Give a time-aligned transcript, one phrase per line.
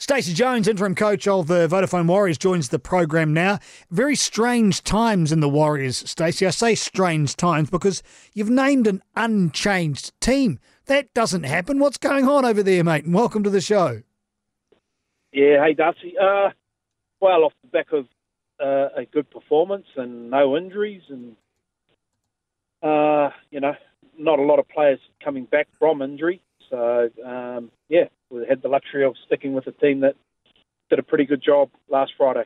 [0.00, 3.58] Stacey Jones, interim coach of the Vodafone Warriors, joins the program now.
[3.90, 6.46] Very strange times in the Warriors, Stacey.
[6.46, 8.00] I say strange times because
[8.32, 10.60] you've named an unchanged team.
[10.86, 11.80] That doesn't happen.
[11.80, 13.06] What's going on over there, mate?
[13.06, 14.02] And welcome to the show.
[15.32, 16.14] Yeah, hey, Darcy.
[16.16, 16.50] Uh,
[17.20, 18.06] well, off the back of
[18.60, 21.34] uh, a good performance and no injuries, and
[22.84, 23.74] uh, you know,
[24.16, 26.40] not a lot of players coming back from injury.
[26.70, 28.04] So um, yeah,
[28.48, 30.14] had the luxury of sticking with a team that
[30.90, 32.44] did a pretty good job last Friday.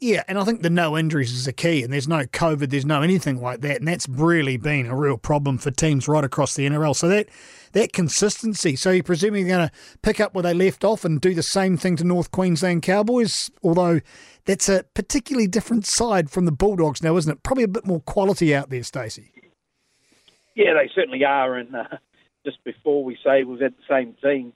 [0.00, 2.86] Yeah, and I think the no injuries is the key, and there's no COVID, there's
[2.86, 6.54] no anything like that, and that's really been a real problem for teams right across
[6.54, 6.96] the NRL.
[6.96, 7.28] So that
[7.72, 8.76] that consistency.
[8.76, 11.42] So you're presuming you're going to pick up where they left off and do the
[11.42, 14.00] same thing to North Queensland Cowboys, although
[14.46, 17.42] that's a particularly different side from the Bulldogs now, isn't it?
[17.42, 19.32] Probably a bit more quality out there, Stacey.
[20.54, 21.84] Yeah, they certainly are, and uh,
[22.46, 24.54] just before we say we've had the same team,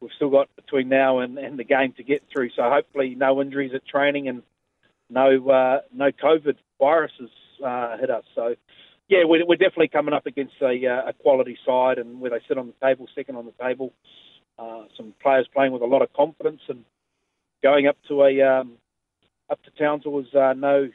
[0.00, 2.50] we've still got between now and, and the game to get through.
[2.56, 4.42] So hopefully, no injuries at training and
[5.08, 7.30] no uh, no COVID viruses
[7.64, 8.24] uh, hit us.
[8.34, 8.54] So
[9.08, 12.40] yeah, we're, we're definitely coming up against a, uh, a quality side, and where they
[12.46, 13.92] sit on the table, second on the table.
[14.58, 16.84] Uh, some players playing with a lot of confidence and
[17.62, 18.72] going up to a um,
[19.50, 20.90] up to Townsville was uh, no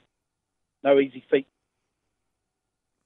[0.83, 1.47] no easy feat.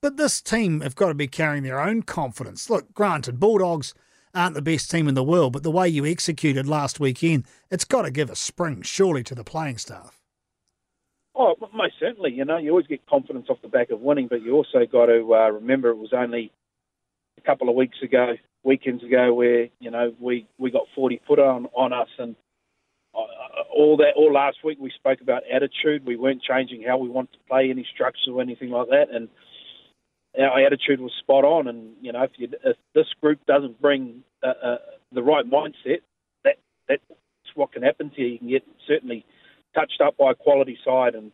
[0.02, 2.70] But this team have got to be carrying their own confidence.
[2.70, 3.94] Look, granted, Bulldogs
[4.34, 7.86] aren't the best team in the world, but the way you executed last weekend, it's
[7.86, 10.20] got to give a spring, surely, to the playing staff.
[11.36, 12.32] Oh, most certainly.
[12.32, 15.06] You know, you always get confidence off the back of winning, but you also got
[15.06, 16.52] to uh, remember it was only
[17.38, 21.40] a couple of weeks ago, weekends ago, where you know we we got 40 put
[21.40, 22.36] on on us, and
[23.16, 23.20] uh,
[23.74, 26.06] all that all last week we spoke about attitude.
[26.06, 29.30] We weren't changing how we want to play any structure or anything like that, and
[30.38, 31.68] our attitude was spot on.
[31.68, 34.78] And you know, if, you, if this group doesn't bring uh, uh,
[35.12, 36.02] the right mindset,
[36.44, 37.02] that that's
[37.56, 38.28] what can happen to you.
[38.28, 39.26] You can get certainly
[39.76, 41.32] touched up by a quality side, and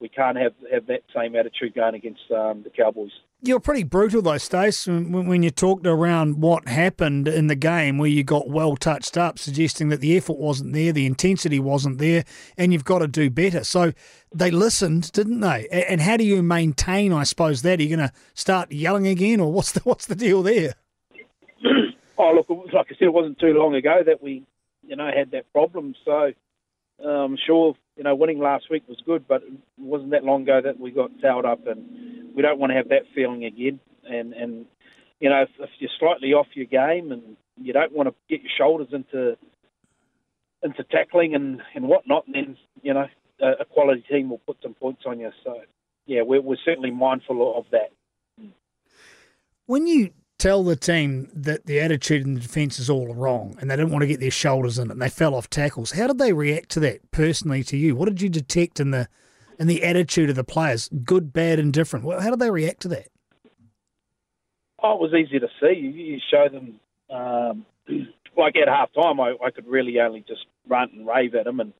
[0.00, 3.10] we can't have have that same attitude going against um, the Cowboys.
[3.42, 7.98] You're pretty brutal though, Stace, when, when you talked around what happened in the game
[7.98, 11.98] where you got well touched up, suggesting that the effort wasn't there, the intensity wasn't
[11.98, 12.24] there,
[12.56, 13.62] and you've got to do better.
[13.64, 13.92] So
[14.34, 15.68] they listened, didn't they?
[15.68, 17.78] And how do you maintain, I suppose, that?
[17.78, 20.74] Are you going to start yelling again, or what's the what's the deal there?
[22.18, 24.44] oh, look, like I said, it wasn't too long ago that we,
[24.86, 25.94] you know, had that problem.
[26.04, 26.32] So
[27.02, 30.44] I'm um, sure, you know, winning last week was good, but it wasn't that long
[30.44, 33.78] ago that we got tailed up and we don't want to have that feeling again.
[34.08, 34.64] And and
[35.20, 38.40] you know, if, if you're slightly off your game and you don't want to get
[38.40, 39.36] your shoulders into
[40.62, 43.04] into tackling and and whatnot, then you know
[43.38, 45.30] a, a quality team will put some points on you.
[45.44, 45.60] So
[46.06, 47.90] yeah, we're, we're certainly mindful of that.
[49.66, 50.08] When you
[50.40, 53.90] tell the team that the attitude in the defence is all wrong and they didn't
[53.90, 56.32] want to get their shoulders in it and they fell off tackles, how did they
[56.32, 57.94] react to that personally to you?
[57.94, 59.08] What did you detect in the
[59.60, 62.10] and the attitude of the players, good, bad, and different.
[62.22, 63.08] How did they react to that?
[64.82, 65.78] Oh, it was easy to see.
[65.78, 66.80] You, show them,
[67.10, 67.66] um,
[68.38, 71.60] like at half time, I, I could really only just rant and rave at them
[71.60, 71.74] and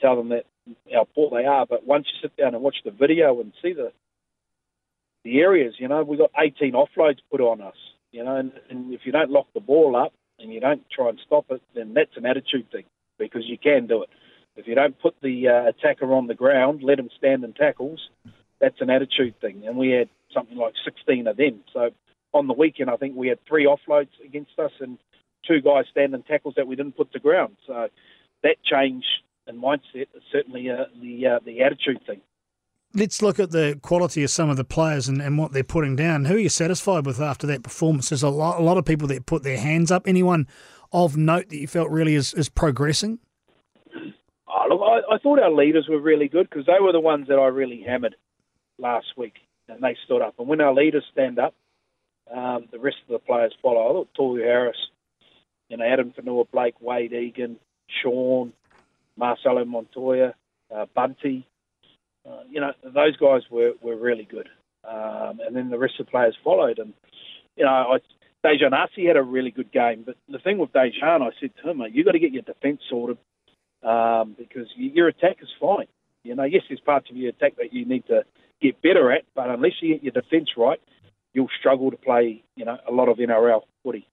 [0.00, 0.46] tell them that
[0.90, 1.66] how poor they are.
[1.66, 3.92] But once you sit down and watch the video and see the
[5.24, 7.76] the areas, you know, we got 18 offloads put on us,
[8.12, 11.08] you know, and, and if you don't lock the ball up and you don't try
[11.08, 12.84] and stop it, then that's an attitude thing
[13.18, 14.08] because you can do it.
[14.56, 18.00] If you don't put the uh, attacker on the ground, let him stand in tackles,
[18.60, 19.62] that's an attitude thing.
[19.66, 21.60] And we had something like 16 of them.
[21.72, 21.90] So
[22.32, 24.98] on the weekend, I think we had three offloads against us and
[25.46, 27.56] two guys standing tackles that we didn't put to ground.
[27.66, 27.88] So
[28.42, 29.04] that change
[29.46, 32.20] in mindset is certainly uh, the uh, the attitude thing.
[32.92, 35.94] Let's look at the quality of some of the players and, and what they're putting
[35.94, 36.24] down.
[36.24, 38.08] Who are you satisfied with after that performance?
[38.08, 40.08] There's a lot, a lot of people that put their hands up.
[40.08, 40.48] Anyone
[40.92, 43.20] of note that you felt really is, is progressing?
[44.48, 47.28] Oh, look, I, I thought our leaders were really good because they were the ones
[47.28, 48.16] that I really hammered
[48.76, 49.34] last week,
[49.68, 50.34] and they stood up.
[50.40, 51.54] And when our leaders stand up,
[52.34, 53.88] um, the rest of the players follow.
[53.88, 54.76] I thought Tohu Harris,
[55.68, 57.56] you know, Addin Fonua, Blake, Wayde Egan,
[58.02, 58.52] Shaun,
[59.16, 60.34] Marcelo Montoya,
[60.74, 61.46] uh, Bunty,
[62.28, 64.48] uh, you know, those guys were, were really good.
[64.88, 66.78] Um, and then the rest of the players followed.
[66.78, 66.94] And,
[67.56, 67.98] you know, I,
[68.46, 70.02] Daejarn Asi had a really good game.
[70.04, 72.80] But the thing with Daejarn, I said to him, you've got to get your defence
[72.88, 73.18] sorted
[73.82, 75.86] um, because your attack is fine.
[76.24, 78.24] You know, yes, there's parts of your attack that you need to
[78.60, 80.80] get better at, but unless you get your defence right,
[81.32, 84.06] you'll struggle to play, you know, a lot of NRL footy.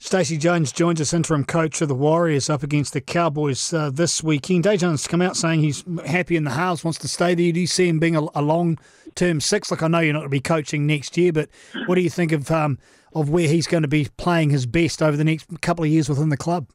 [0.00, 4.22] Stacey Jones joins us, interim coach of the Warriors up against the Cowboys uh, this
[4.22, 4.62] weekend.
[4.64, 7.50] Daejarn's come out saying he's happy in the halves, wants to stay there.
[7.50, 9.72] Do you see him being a, a long-term six?
[9.72, 11.48] Like I know you're not going to be coaching next year, but
[11.86, 12.78] what do you think of um,
[13.12, 16.08] of where he's going to be playing his best over the next couple of years
[16.08, 16.68] within the club?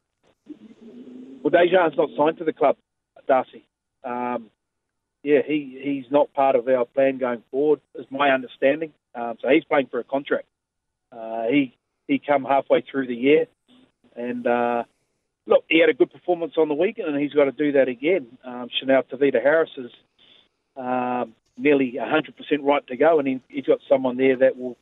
[1.44, 2.76] well, Daejarn's not signed to the club,
[3.26, 3.64] Darcy.
[4.02, 4.50] Um,
[5.22, 8.92] yeah, he, he's not part of our plan going forward, is my understanding.
[9.14, 10.46] Um, so he's playing for a contract.
[11.12, 11.74] Uh, he
[12.06, 13.46] he come halfway through the year,
[14.16, 14.84] and uh,
[15.46, 17.88] look, he had a good performance on the weekend, and he's got to do that
[17.88, 18.26] again.
[18.44, 19.90] Um, Chanel Tavita Harris is
[20.76, 24.76] um, nearly 100% right to go, and he, he's got someone there that will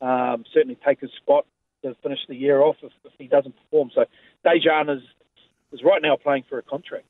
[0.00, 1.46] um, certainly take his spot
[1.82, 3.90] to finish the year off if, if he doesn't perform.
[3.94, 4.04] So
[4.44, 5.02] Daejarn is
[5.72, 7.06] is right now playing for a contract.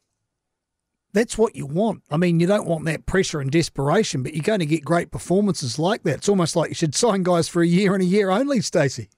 [1.12, 2.02] That's what you want.
[2.10, 5.10] I mean, you don't want that pressure and desperation, but you're going to get great
[5.10, 6.18] performances like that.
[6.18, 9.08] It's almost like you should sign guys for a year and a year only, Stacey.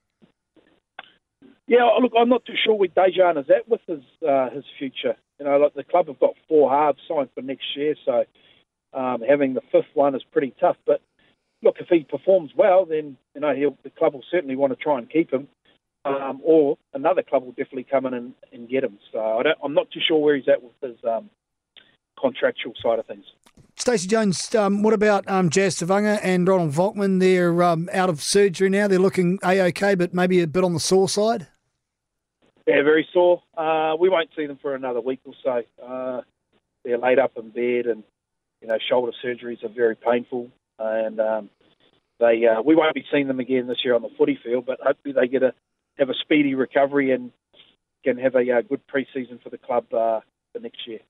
[1.66, 5.16] Yeah, look, I'm not too sure where Daejarn is at with his uh, his future.
[5.38, 8.24] You know, like the club have got four halves signed for next year, so
[8.92, 10.76] um, having the fifth one is pretty tough.
[10.86, 11.00] But
[11.62, 14.76] look, if he performs well, then you know he'll, the club will certainly want to
[14.76, 15.48] try and keep him,
[16.04, 18.98] um, or another club will definitely come in and, and get him.
[19.12, 21.30] So I am not too sure where he's at with his um,
[22.20, 23.24] contractual side of things.
[23.76, 27.20] Stacey Jones, um, what about um, Jazz and Ronald Volkman?
[27.20, 28.86] They're um, out of surgery now.
[28.86, 31.46] They're looking a-okay, but maybe a bit on the sore side.
[32.66, 33.42] Yeah, very sore.
[33.56, 35.62] Uh, we won't see them for another week or so.
[35.84, 36.20] Uh,
[36.84, 38.04] they're laid up in bed, and
[38.60, 40.48] you know, shoulder surgeries are very painful,
[40.78, 41.50] and um,
[42.20, 44.66] they uh, we won't be seeing them again this year on the footy field.
[44.66, 45.54] But hopefully, they get a
[45.98, 47.32] have a speedy recovery and
[48.04, 50.20] can have a uh, good pre-season for the club uh,
[50.52, 51.00] for next year.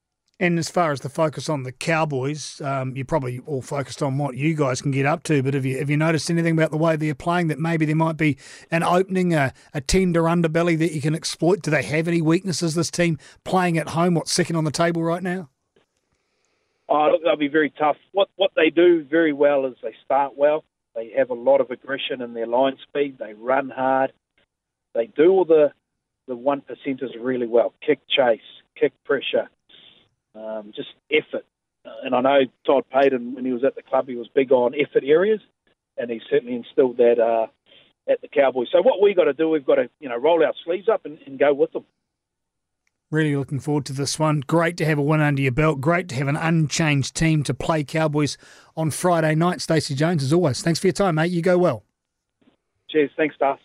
[0.42, 4.18] And as far as the focus on the Cowboys, um, you're probably all focused on
[4.18, 5.40] what you guys can get up to.
[5.40, 7.94] But have you have you noticed anything about the way they're playing that maybe there
[7.94, 8.36] might be
[8.68, 11.62] an opening, a, a tender underbelly that you can exploit?
[11.62, 12.74] Do they have any weaknesses?
[12.74, 15.48] This team playing at home, what's second on the table right now?
[16.88, 17.96] Oh, they'll be very tough.
[18.10, 20.64] What what they do very well is they start well.
[20.96, 23.16] They have a lot of aggression in their line speed.
[23.16, 24.12] They run hard.
[24.92, 25.70] They do all the
[26.26, 27.74] the one percenters really well.
[27.86, 28.40] Kick chase,
[28.74, 29.48] kick pressure,
[30.34, 31.44] um, just effort.
[31.84, 34.52] Uh, and I know Todd Payten, when he was at the club, he was big
[34.52, 35.40] on effort areas,
[35.96, 37.46] and he certainly instilled that uh,
[38.10, 38.68] at the Cowboys.
[38.72, 41.04] So what we've got to do, we've got to you know roll our sleeves up
[41.04, 41.84] and, and go with them.
[43.10, 44.40] Really looking forward to this one.
[44.46, 45.82] Great to have a win under your belt.
[45.82, 48.38] Great to have an unchanged team to play Cowboys
[48.74, 49.60] on Friday night.
[49.60, 50.62] Stacey Jones, as always.
[50.62, 51.30] Thanks for your time, mate.
[51.30, 51.84] You go well.
[52.88, 53.10] Cheers.
[53.14, 53.62] Thanks, Darcy.